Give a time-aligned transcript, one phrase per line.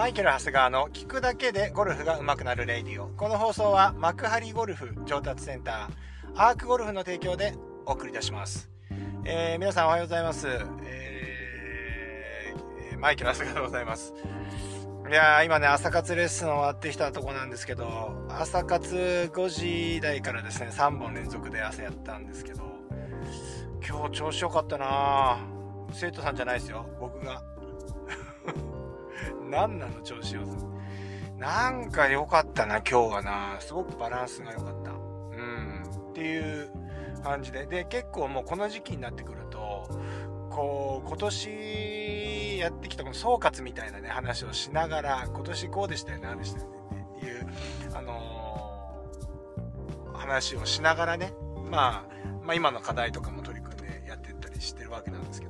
[0.00, 3.08] マイケル・長谷川の聞くだけでゴルフが上手くなるレイディオ。
[3.18, 7.52] この放送は幕張ゴルフ上達センター、アークゴルフの提供で
[7.84, 8.70] お送りいたします。
[9.26, 10.46] えー、皆さんおはようございます。
[10.84, 14.14] えー、マイケル・長谷川でございます。
[15.10, 22.62] いやー、今ね、朝活レッスン終わってきたとこなんですけど、朝活5時台からですね、3本連続で朝やったんですけど、
[23.86, 25.36] 今日調子良かったな
[25.92, 27.49] 生徒さんじゃないですよ、僕が。
[29.50, 30.56] 何なの調子よさ。
[31.38, 33.56] なんか良かったな、今日はな。
[33.60, 34.90] すごくバランスが良かった。
[34.90, 35.82] うん。
[36.10, 36.70] っていう
[37.22, 37.66] 感じで。
[37.66, 39.88] で、結構もうこの時期になってくると、
[40.50, 47.46] こう、今年やってきたこの総括みたいなね、話をしながら、今年こうでしたよね、ああでしたよねっていう、
[47.94, 51.32] あのー、話をしながらね、
[51.70, 55.49] まあ、まあ今の課題とかも取り組んでやってったりしてるわけなんですけど、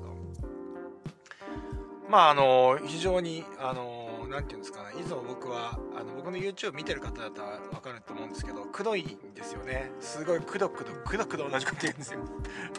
[2.10, 9.92] まああの、非常に、あの、なんていうんですかね、いつも僕は、あの、僕の YouTube 見てる方だったらわかると思うんですけど、くどいんですよね。
[10.00, 12.20] すごいくどくど、くどくど同じこと言うんですよ。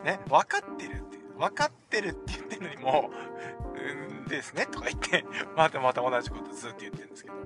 [0.04, 3.10] ね、分かってるって、分かってるって言ってるのにも
[3.74, 7.36] う、うんですね、とか言って、またまた同じことずっと言ってるんですけど。
[7.36, 7.46] はい。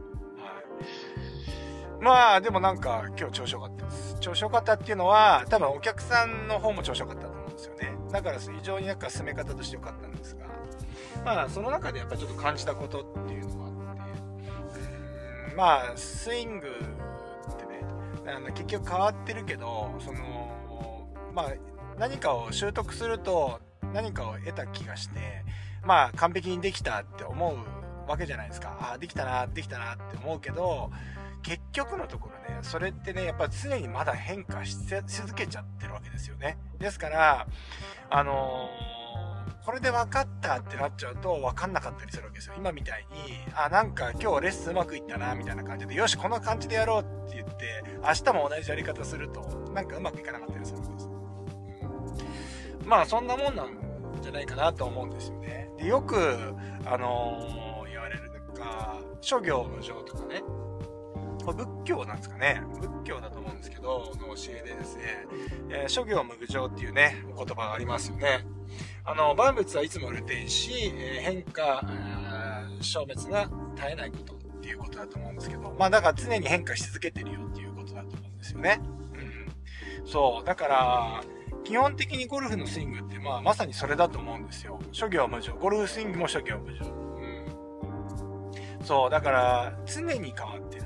[2.01, 4.17] まあ、でもなんか今日調子良かったです。
[4.19, 7.95] 調子良かったっていうのは、多分お客さんの方も調子良かったと思うんですよね。
[8.11, 10.14] だから非常になんか進め方として良かったん、
[11.25, 17.83] まあ、その中でやっぱりちょっと感じたことっていうのがあって、うん、まあ、スイングってね、
[18.27, 21.53] あの結局変わってるけど、その、まあ、
[21.97, 23.59] 何かを習得すると
[23.91, 25.43] 何かを得た気がして、
[25.83, 28.77] まあ、完璧にできたって思うわけじゃないですか。
[28.79, 30.91] ああ、できたな、できたなって思うけど、
[31.41, 36.59] 結局のところね、それってね、やっぱ常にまだ変化し続けちゃってるわけですよね。
[36.77, 37.47] ですから、
[38.11, 38.94] あのー
[39.65, 42.53] これで分かったってなっちゃうと分かんなかったりするわけですよ。
[42.55, 43.17] 今みたいに、
[43.55, 49.41] あ、なんか今日レッスンうまくいったな、みたいな感じで、よし、この感じでやろうって言って、明日も同じやり方すると、
[49.73, 51.09] なんかうまくいかなかったりするわけです。
[52.83, 53.79] うん、まあ、そんなもんなん
[54.21, 55.71] じゃないかなと思うんですよね。
[55.79, 56.53] で、よく、
[56.85, 60.43] あのー、言われるのが、諸行無常とかね、
[61.43, 62.61] これ仏教なんですかね。
[62.79, 65.03] 仏教だと思うんですけど、の教えでですね、
[65.69, 68.45] えー、諸行無常っていうね、お言葉がありますよね。
[69.07, 71.81] あの、万物はいつも流転し、え変化、
[72.81, 78.81] 消滅が絶えないことっていうことだと思うんですけど、まあだから常に変化し続けてるよっていうことだと思うんですよね。
[80.01, 80.07] うん。
[80.07, 80.45] そう。
[80.45, 81.23] だから、
[81.63, 84.79] 基本的にゴルフのスイングって、まあまさにそれだと思うんですよ。
[84.91, 85.53] 諸行無常。
[85.53, 86.85] ゴルフスイングも諸行無常。
[86.85, 86.89] う
[87.21, 87.45] ん。
[88.83, 89.09] そう。
[89.11, 90.85] だから、常に変わってる。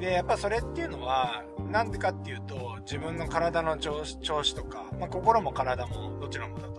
[0.00, 6.77] で、やっぱそれっていうのは、なんでかっていうと、自分の体の調子とか、まあ心も体もどちらもだと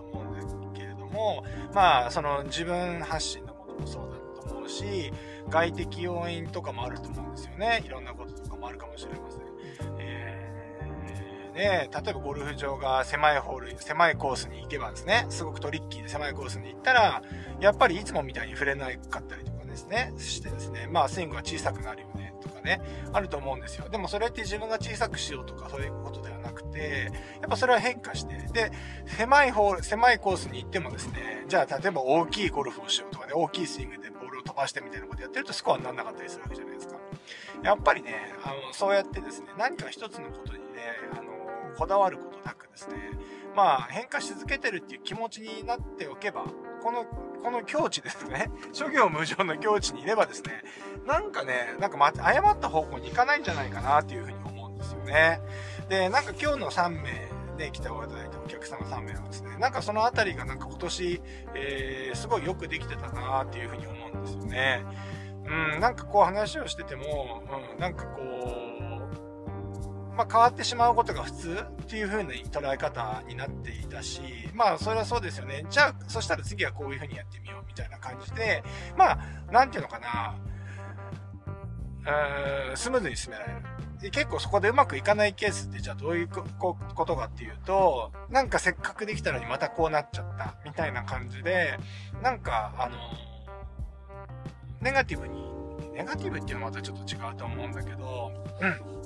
[1.20, 1.44] も、
[1.74, 5.12] まあ、その自分発信のものもそうだと思うし、
[5.48, 7.82] 外的要因とかもあると思うんですよね。
[7.84, 9.40] いろんなこととかもあるかもしれません。
[9.98, 17.22] えー、ね、例えばゴルフ場が狭いホール、狭いコースに行けばですね、すごくトリッキーで狭いコースに行ったら、
[17.60, 22.80] やっぱりいつもみたいに触れなかったりとかですね、してですね、まあスイングが小さくなるよね、とかね、
[23.12, 23.88] あると思うんですよ。
[23.88, 28.72] でもそれって自分が小さくしようとかそういうことではなくて、やっぱそれは変化して、で、
[29.06, 36.96] 狭いホール、狭いコースに行ってもですね、じゃあ例えば大きいゴルフをしようとかね、大きいスイングでボールを飛ばしてみたいなことやってるとスコアにならなかったりするわけじゃないですか。
[37.62, 40.64] やっぱりね、あの、そうやってですね、何か一つのことにね、
[41.12, 41.30] あの、
[41.76, 42.96] こだわることなくですね、
[43.54, 46.44] まあ変化し続けてるっていう気持ちになっておけば、
[46.82, 47.04] この、
[47.42, 50.62] この境地ですね、 諸行無常の境地にいればですね、
[51.06, 55.40] なんかね、なんか、誤った方向に行かないんじゃないかなっていうふうに思うんですよね。
[55.88, 61.22] で、なんか今日の3名で来ていただいたお客様3名はですね、なんかそのあたりがなんか今年、
[61.54, 64.84] えー、すごいよくできてたなっていうふうに思うんですよね。
[65.46, 67.42] うん、なんかこう話をしてても、
[67.72, 68.89] うん、なんかこう、
[70.20, 74.20] まあ、変わってしまうことが普通っていう風な捉え方になっていたし、
[74.52, 75.64] まあ、それはそうですよね。
[75.70, 78.62] じゃあ、そしたら次はこういう風にやってみようみたいな感じで、
[78.98, 79.18] まあ、
[79.50, 80.36] なんていうのかな、
[82.68, 84.10] うースムーズに進められる。
[84.10, 91.78] 結構そこでうまくいかないケースってじゃあどういうことかっていうと、なんかせっかくできたのにまたこうなっちゃったみたいな感じで、
[92.22, 92.96] なんかあの、
[94.82, 98.99] ネガティブに、ネガティブっていうのはまたちょっと違うと思うんだけど、うん。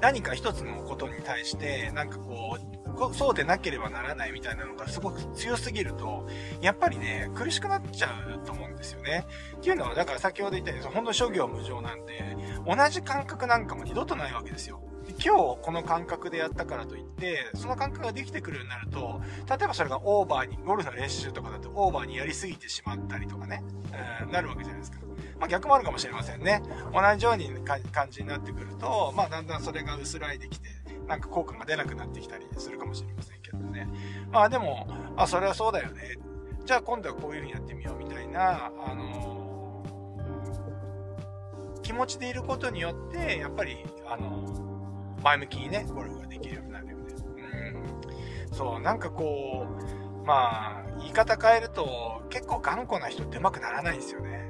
[0.00, 6.26] 何か一つのことに対して、なんかこう、そうでなければならないみたいなのがすごく強すぎると、
[6.60, 8.08] やっぱりね、苦しくなっちゃ
[8.42, 9.26] うと思うんですよね。
[9.56, 14.80] っていうのは、だから先ほど言ったように、本当諸行無常なんで、同じ感覚なんかも二度とないわけですよ。
[15.24, 23.62] 今日この感覚でやったからといって、その感覚ができてくるようになると、例えばそれがオーバーに、ゴルフの練習とかだとオーバーにやりすぎてしまったりとかね、
[24.24, 24.98] うん、なるわけじゃないですか。
[25.38, 26.62] まあ逆もあるかもしれませんね。
[26.92, 27.50] 同じように
[27.92, 30.68] 感じになってくると、まあだんだんそれが薄らいできて、
[31.06, 33.88] なんか効果が出なくなってきたりするかもしれませんけどね。
[34.30, 34.86] まあでも、
[35.16, 36.18] あ、それはそうだよね。
[36.64, 47.14] じゃあ今度はこういう風にやってみようみたいな、あのー、気持ちでいることによって、やっぱり、あのー、前向きにね、ゴルフができるようになるよね。
[48.50, 48.54] うん。
[48.54, 54.45] そう、なんかこう、まあ、言い方変えると、結構頑固な人ってうまくならないんですよね。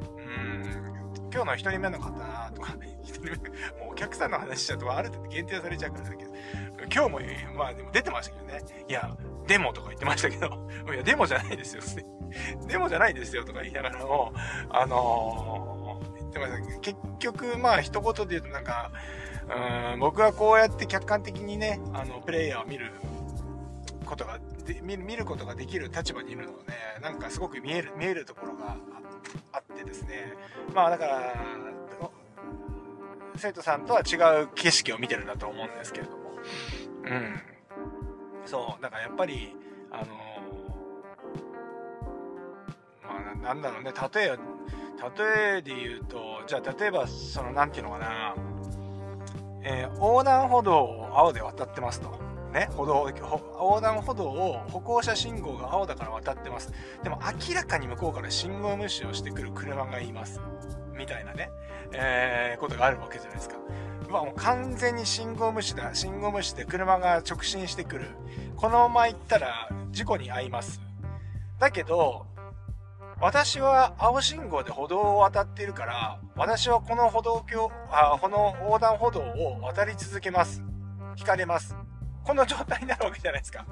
[1.37, 2.73] 今日の1人目の方とか、
[3.05, 3.31] 1人目、
[3.79, 6.31] もうお客さんの話しちゃうとある程度限定されちゃうからだけど、
[6.91, 7.21] 今日も、
[7.59, 8.65] まあでも出てましたけどね。
[8.89, 9.15] いや、
[9.47, 10.47] デモとか言ってましたけど、
[10.95, 11.83] いや、デモじゃないですよ。
[12.67, 14.33] デモじゃないですよとか言いながらも、
[14.71, 18.91] あのー、言ってましたけど結局、まあ一言で言うとなんか、
[19.93, 22.93] うん、僕はこうやって客観的にね、あの、プレイヤーを見る
[24.07, 24.39] ことが
[24.83, 26.73] 見ることができる立場にいるので、
[27.03, 29.06] なんかすごく見える、見えるところがあ。
[30.77, 31.35] まあだから、
[33.35, 36.19] 生徒さんとは違う景色を見てるんだと思うんですけれども。
[37.05, 37.41] うん。
[38.45, 39.57] そう、だからやっぱり、
[39.91, 40.05] あの
[43.03, 44.39] まあ、なんだろうね、例え、
[45.19, 48.35] 例えで言うと、じゃあ例えば、その、なんていうのかな、
[49.63, 52.19] えー、横断歩道を青で渡ってますと。
[52.57, 56.73] ね、歩道、横断歩道を歩行者信号が青だから渡ってます。
[57.03, 60.41] でも明らかに向こうから信号無視をしてくる車がいます。
[60.97, 61.51] みたいなね、
[61.93, 63.57] えー、ことがあるわけじゃないですか。
[64.09, 65.95] まあ、もう完全に信号無視だ。
[65.95, 68.07] 信号無視で車が直進してくる。
[68.57, 70.81] このまま行ったら事故に遭います。
[71.59, 72.25] だけど、
[73.21, 80.63] 私は青信号で歩道を渡っているから、私はこの歩道橋、あ、この横断歩道を渡り続けます。
[81.19, 81.77] 引かれます。
[82.27, 83.65] この状態になるわけじゃないですか。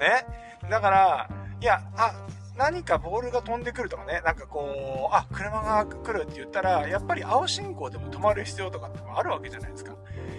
[0.00, 0.26] ね？
[0.68, 1.28] だから、
[1.60, 9.94] いや、あ、何かボールが飛んでくるとかね、なんかこう、あ、車が来るって言ったら、やっぱり青信号でも止まる必要とかってもあるわけじゃないですか。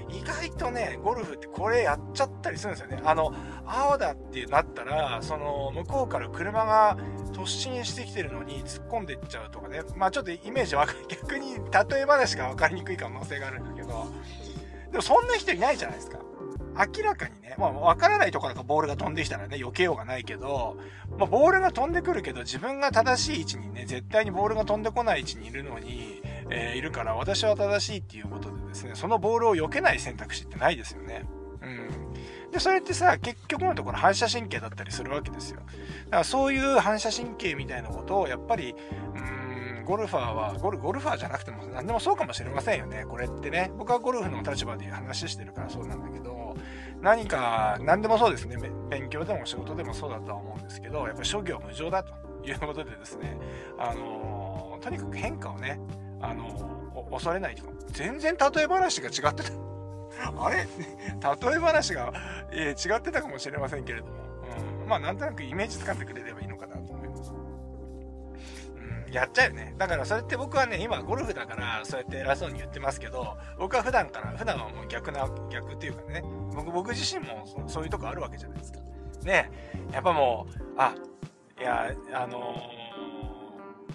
[0.10, 3.02] 意外とね、ゴルフってこれやっちゃったりするんですよね。
[3.06, 3.34] あの、
[3.66, 6.98] 青だってなったら、その、向こうから車が
[7.34, 9.82] 突進してきてるのに突っ込んでいっちゃうとかね。
[9.96, 11.06] まあちょっとイメージわかる。
[11.08, 14.08] 逆に例え話が分かりにくい可能性があるんだけど、
[14.92, 16.20] でもそんな人いないじゃないですか。
[16.78, 20.78] 明らかにね、まあ、わからないところからボールが飛んできたらね、避けようがないけど、
[21.18, 31.26] まあ、ボールが飛んでくるけど、自分が正しい位置にね、絶対にボールが飛んでこない位置にいるのに、えー、いるから、私は正しいっていうことでですね、そのボールを避けない選択肢ってないですよね。
[31.62, 32.52] うん。
[32.52, 35.60] で、それってさ、結局のところ反射神経だったりするわけですよ。
[36.06, 38.76] だからそういう反射神経みたいなことを、やっぱり、
[39.16, 43.06] うん、ゴルファーは、ゴルゴルファーじゃなくても何でもそうかもしれませんよね。
[43.08, 43.72] これってね。
[43.78, 46.37] 僕はゴルフの立場で話してるからそうなんだけど、
[47.02, 48.58] 何か、何でもそうですね、
[48.90, 52.14] 勉強でも仕事でもそうだとは思うんですけど、やっぱ諸行無常だと
[52.44, 53.38] いうことでですね、
[53.78, 55.80] あの、とにかく変化をね、
[56.22, 59.52] あの、恐れないと、全然例え話が違ってた。
[60.36, 60.58] あれ？
[60.66, 62.12] 例え話が、
[62.52, 64.14] えー、違ってたかもしれませんけれども、
[64.82, 66.57] うん、まあなんとなくイメージつかんでくれればいいの。
[69.12, 69.76] やっちゃうよね。
[69.78, 76.24] だからそれって僕はね、今ゴルフだからそうやって偉そうに言ってますけど、僕は普段から、普段はもう逆な、逆っていうかね、
[76.54, 78.80] 僕僕自身もそういうとこあるわけじゃないですか。
[79.24, 79.52] ね、
[79.92, 80.96] やっぱもう、あ、
[81.60, 82.70] いや、あの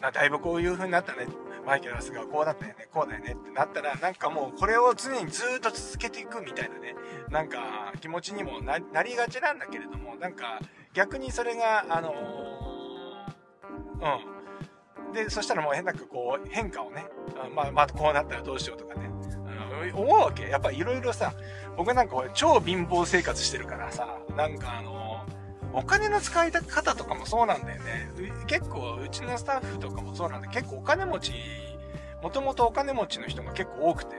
[0.01, 1.27] ー、だいぶこういう風になったね。
[1.65, 6.95] マイケル・ラスがこうだったよね、こうだよねってなったら、なんかもうこれを常にずっと続けていくみたいなね、
[7.31, 10.59] なんか気持ちにもなりがちなんだけれども、なんか
[10.93, 12.15] 逆にそれが、あのー、
[14.01, 14.42] うん、
[15.13, 17.07] で、そしたらもう変なくこう変化をね、
[17.55, 19.11] まあ、まあ、こうなったらどうしようとかね、
[19.93, 20.49] うん、思うわけ。
[20.49, 21.35] やっぱいろいろさ、
[21.77, 25.25] 僕なんか超貧乏生活してるからさ、なんかあの、
[25.75, 28.11] お金の使い方とかもそうなんだよね。
[28.47, 31.33] 結構、うちのスタッフとかもそうなんで、結構お金持ち、
[32.23, 34.17] もともとお金持ちの人が結構多くて、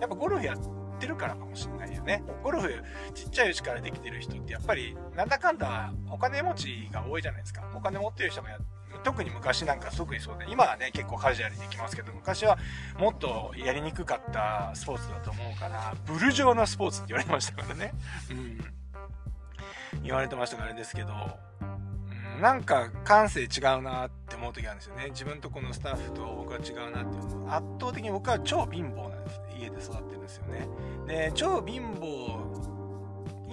[0.00, 0.56] やっぱゴルフやっ
[0.98, 2.24] てるからかもしれないよね。
[2.42, 2.82] ゴルフ
[3.14, 7.62] ちっちゃいうちからできてる人ってやっぱりなんだかんだお金持ちが多いじゃないですか。
[7.74, 8.58] お金持ってる人がや
[9.04, 12.58] 特に昔なんか特にそうで、今はね、結構カジュアルにできますけど、昔は
[12.98, 17.92] もっとやりにくかったスポーツだと思うから、ブル状のスポーツって言われましたからね。
[18.30, 18.74] うん。
[20.02, 21.12] 言われてましたからあれですけど、
[21.60, 25.10] うん、なんか感性違うなって思う時あるんですよね。
[25.10, 29.40] 自分とこのスタッフと僕は違うなっていうのは圧倒的に僕は超貧乏なんです。
[29.56, 30.68] 家で育ってるんですよね。
[31.06, 32.73] で、超貧乏、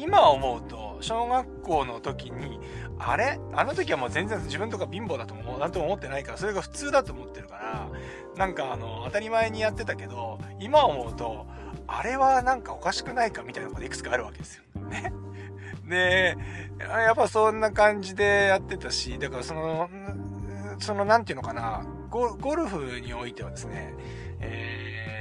[0.01, 2.59] 今思うと、小学校の時に、
[2.97, 3.39] あれ？
[3.53, 7.87] あの時はもう全然自分とか貧乏だとも、なんとも思ってないから、それが普通だと思ってるから、
[8.35, 11.45] なんかあの、当たり前にやってたけど、今思うと、
[11.85, 14.63] あれはなんかおかしくないかみたいなこといくつかあるわけですよ。
[14.89, 15.13] ね。
[15.87, 16.35] で、
[16.79, 19.87] やっぱそんな感じでやってたし、だからその、
[20.79, 23.93] その、なんていうのかな、ゴゴルフにおいてはですね、
[24.39, 25.20] え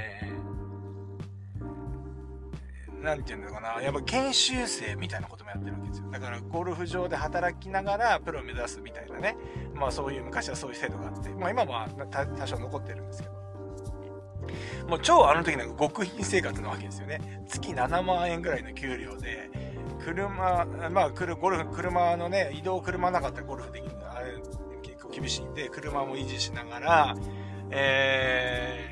[3.01, 6.09] なんていうのかな、やっぱ研修生みたいなこともやってるわけですよ。
[6.11, 9.35] だからゴルフ場で働きながらプロを目指すみたいなね、
[9.73, 11.87] まあそういう昔はそういう制度があって、まあ今は
[12.37, 13.41] 多少残ってるんですけど。
[14.87, 17.43] もう超あの時なんか極貧生活なわけですよね。
[17.47, 19.49] 月7万円ぐらいの給料で、
[20.03, 24.33] 車、まあ、ゴルフ、車のね、移動車なかったらゴルフできるのあれ、
[24.81, 27.15] 結構厳しいんで、車も維持しながら、
[27.69, 28.89] え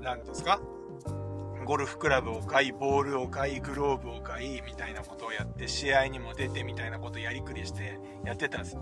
[0.00, 0.60] ー、なんですか？
[1.66, 8.76] ゴルフクラブを買い、ボールを買い、グローブを買い、みたいなことをやって、試合にも出てみたいなことをやりくりしてやってたんです。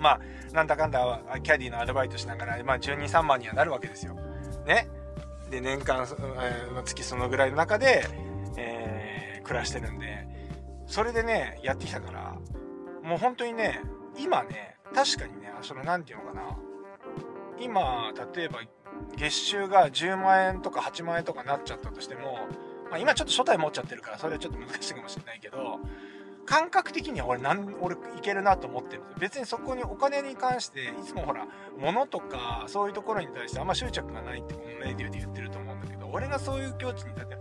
[0.00, 0.20] まあ、
[0.52, 4.14] なんだかんだ、キャディのアルバイトしながら、まあ、12、3万にはなるわけですよ。
[4.66, 4.88] ね。
[5.50, 8.04] で、年間、えー、月そのぐらいの中で、
[8.56, 10.26] えー、暮らしてるんで、
[10.86, 12.36] それでね、やってきたから、
[13.04, 13.80] もう本当にね、
[14.18, 16.58] 今ね、確かにね、その、なんていうのかな。
[17.60, 18.60] 今、例えば、
[19.16, 22.38] 月収が10万円とか8万円とかなっちゃったとしても、
[22.90, 25.80] まあ、今ちょっと初代持っちゃってるから、それはちょっと難しいかもしれないけど、
[26.48, 29.20] 感覚的には俺なん、俺いけるなと思ってるんです。
[29.20, 31.46] 別にそこにお金に関して、いつもほら、
[31.78, 37.36] 物とか、そういうところに対してあんま執着がないってこのレディオで言ってると思うんだけど、俺がそういう境地に立って、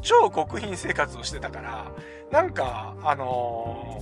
[0.00, 1.92] 超極貧生活をしてたから、
[2.30, 3.98] なんか、あの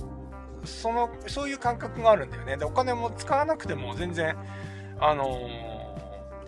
[0.63, 2.57] ー、その、そういう感覚があるんだよね。
[2.57, 4.37] で、お金も使わなくても全然、
[4.99, 5.70] あのー、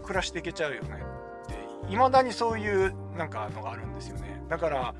[0.03, 1.55] 暮らしていけちゃうよねって、
[1.89, 4.43] 未だにそういうなんかのがあるんですよね。
[4.49, 4.93] だから、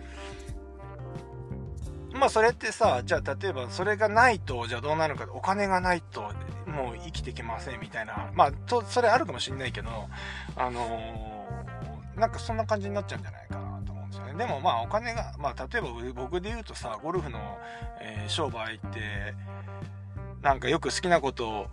[2.14, 6.22] まあそれってさ、じゃあ例えばそれがないと、じゃあどうなるか、お金がないと
[6.68, 9.90] もう生きていけませんみたいな、まあと、それあるかもしんないけど、
[10.56, 14.34] あのー、なんかそんな感じになっちゃうんじゃないかなと思うんですよね。
[14.36, 17.58] でもまあお金が、まあ例えば僕で言うとさ、ゴルフの、
[18.00, 19.34] えー、商売って、
[20.42, 21.68] なんかよく好きなことを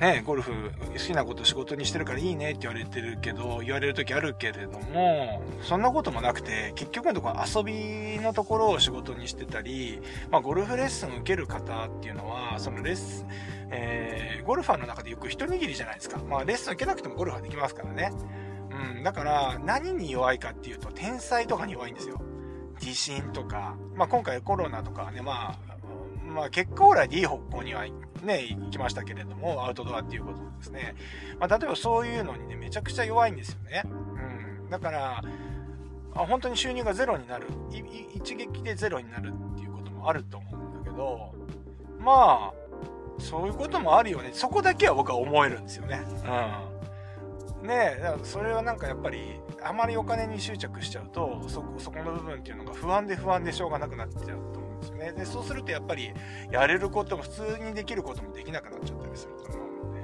[0.00, 0.52] ね、ゴルフ
[0.94, 13.28] 好きなこと仕事にしてるからいいねって言われてるけど、言われる時あるけれども、そんなこともなくて、結局のところ遊びのところを仕事にしてたり、まあゴルフレッスン受ける方っていうのは、そのレッスン、
[13.72, 16.18] えー、ゴルファーの中でよく一握りじゃないですか。
[16.26, 18.10] まあレッスン受けなくてもゴルフはできますからね。
[18.70, 22.22] うん、だから何に弱いかっていうと、天才とかに弱いんですよ。
[22.78, 25.69] 地震とか、まあ今回コロナとかね、まあ、
[26.30, 27.84] まあ結果オーライでいい方向には
[28.22, 30.94] ね、行きましたけれども、アウトドアっていうことですね。
[31.38, 33.82] まあ例えばそういうのにね、めちゃくちゃ弱いんですよね。
[33.84, 34.70] うん。
[34.70, 35.22] だから、
[36.14, 37.46] あ本当に収入がゼロになる、
[38.14, 41.34] 一撃でゼロになるっていうこともあると思うんだけど、
[41.98, 42.52] まあ、
[43.18, 44.30] そういうこともあるよね。
[44.32, 46.00] そこだけは僕は思えるんですよね。
[47.60, 47.68] うん。
[47.68, 55.12] ねえ、それはなんかやっぱり、あまりお金に執着しちゃうと、そ、そこの部分っていうのが不安で不安でしょうがなくなっちゃうとですよね。
[55.12, 56.12] で、そうするとやっぱり、
[56.50, 60.00] やれることも、普通にできることもできなくなっちゃったりすると思うので、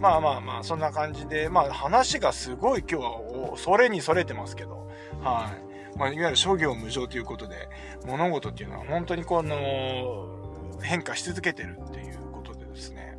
[0.00, 4.88] まあまあまあ、そんな感じで、まあ話がすごい今日は、それにそれてますけど、
[5.22, 5.50] は
[5.94, 5.98] い。
[5.98, 7.68] まあ、いわゆる諸行無常ということで、
[8.06, 10.28] 物事っていうのは本当にこの、
[10.80, 13.16] 変化し続けてるっていうことでですね、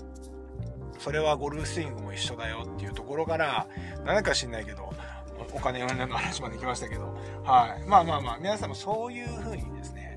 [0.98, 3.68] それはゴルフスイングも一緒だよっていうところから、
[4.06, 4.90] 何か知んないけど、
[5.54, 7.88] お金運の話まで来ましたけど、はい。
[7.88, 10.09] まあまあまあ、皆さんもそういう風にですね、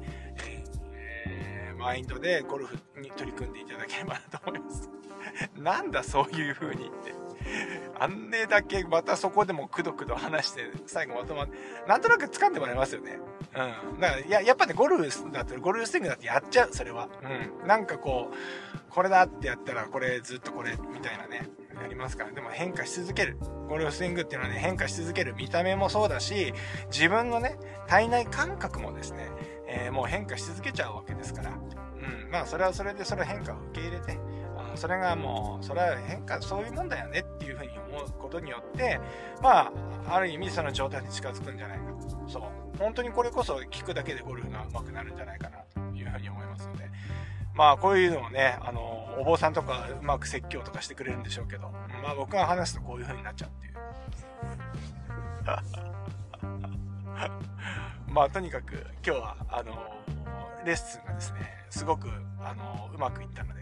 [1.82, 4.88] マインドでゴルフに取り組んでいただければなと思います。
[5.58, 7.12] なんだそういう風にって。
[7.98, 11.56] あんねだけまたそこでもくどくど話して最後まとまって、
[11.88, 13.18] なんとなく掴んでもらえますよね。
[13.54, 14.00] うん。
[14.00, 17.08] だからや、やっぱね、ゴルフだったら、ゴルフスイングだってやっちゃう、それは。
[17.22, 17.66] うん。
[17.66, 21.48] なんかこう、これだってやったら、これずっとこれ、みたいなね、
[21.80, 23.36] やりますから、でも変化し続ける。
[23.68, 25.34] ゴルフスイングっていうのはね、変化し続ける。
[25.34, 26.54] 見た目もそうだし、
[26.90, 27.58] 自分のね、
[27.88, 29.28] 体内感覚もですね、
[29.74, 31.52] えー、もう変化し続けちゃうわけですから、う
[32.28, 34.18] ん、まあそれはそれでその変化を受け入れて、
[34.56, 39.00] あそれがもう、それは変化、そういうもんだよねっていうふうに思うことによって、
[39.42, 39.72] ま
[40.06, 42.28] あ、ある意味その状態に近づくんじゃないかと。
[42.28, 42.42] そう。
[42.78, 46.90] 本当にこれこそ聞くだけでゴルフが上手くなるんじゃないかなというふうに思いますので、
[47.54, 51.70] まあこういうのをね、あの、お坊さんとかうまく説教とかしてくれるんでしょうけど、
[52.02, 53.72] まあ僕が話すとこういう風になっちゃうっていう。
[58.12, 59.73] まあとにかく今日はあの
[60.66, 61.38] レッスンがですね
[61.71, 63.61] すごくあのうまくいったので、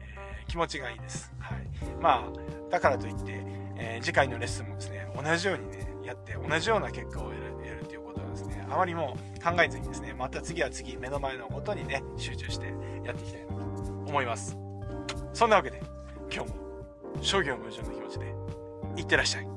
[0.00, 1.58] えー、気持ちがいいです、はい、
[2.00, 3.44] まあだからといって、
[3.76, 12.66] えー、次回のレッスンもですね同じようにねやって同じような結果を得る得るということはですねあまりもう考えずにですねまた次は次目の前のことにね集中して
[13.04, 13.54] やっていきたいなと
[14.08, 14.56] 思います。
[15.32, 15.80] そんなわけで
[16.32, 16.56] 今日も
[17.20, 18.34] 商業無常の気持ちで
[18.96, 19.55] いってらっしゃい。